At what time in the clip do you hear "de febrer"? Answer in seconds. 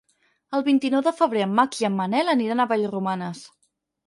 1.07-1.43